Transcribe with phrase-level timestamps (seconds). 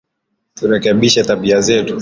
[0.57, 1.89] Turekebishe tabia zetu